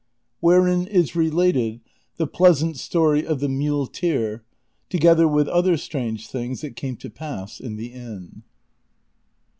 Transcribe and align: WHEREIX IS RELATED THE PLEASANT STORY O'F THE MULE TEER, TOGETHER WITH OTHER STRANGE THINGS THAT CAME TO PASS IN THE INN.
WHEREIX 0.41 0.87
IS 0.87 1.15
RELATED 1.15 1.79
THE 2.17 2.25
PLEASANT 2.25 2.75
STORY 2.77 3.23
O'F 3.27 3.39
THE 3.39 3.47
MULE 3.47 3.85
TEER, 3.85 4.43
TOGETHER 4.89 5.27
WITH 5.27 5.47
OTHER 5.49 5.77
STRANGE 5.77 6.27
THINGS 6.27 6.61
THAT 6.61 6.75
CAME 6.75 6.95
TO 6.95 7.11
PASS 7.11 7.59
IN 7.59 7.75
THE 7.75 7.93
INN. 7.93 8.41